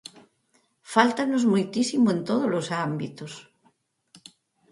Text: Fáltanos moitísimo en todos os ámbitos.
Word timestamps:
Fáltanos 0.93 1.43
moitísimo 1.51 2.07
en 2.15 2.19
todos 2.29 2.51
os 2.61 2.67
ámbitos. 2.87 3.33